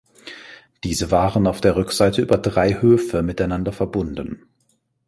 [0.83, 4.47] Diese waren auf der Rückseite über drei Höfe miteinander verbunden.